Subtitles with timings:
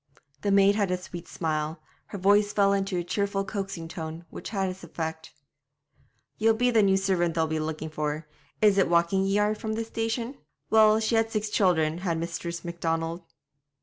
[0.41, 4.49] The maid had a sweet smile; her voice fell into a cheerful coaxing tone, which
[4.49, 5.31] had its effect.
[6.39, 8.27] 'Ye'll be the new servant they'll be looking for.
[8.63, 10.37] Is it walking ye are from the station?
[10.71, 13.21] Well, she had six children, had Mistress Macdonald.'